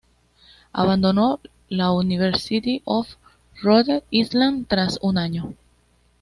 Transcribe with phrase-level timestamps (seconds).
[0.73, 1.39] Abandonó
[1.69, 3.17] la University of
[3.61, 5.53] Rhode Island tras un año.